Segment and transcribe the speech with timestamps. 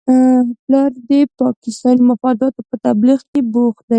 [0.65, 3.89] پلار دې د پاکستاني مفاداتو په تبلیغ کې بوخت دی؟